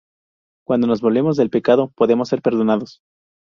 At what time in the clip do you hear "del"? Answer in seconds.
1.37-1.51